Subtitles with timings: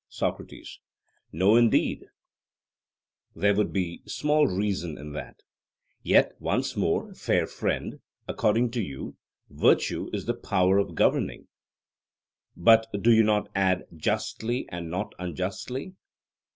[0.09, 0.79] SOCRATES:
[1.31, 2.07] No, indeed;
[3.35, 5.41] there would be small reason in that.
[6.01, 9.15] Yet once more, fair friend; according to you,
[9.51, 11.49] virtue is 'the power of governing;'
[12.57, 15.93] but do you not add 'justly and not unjustly'?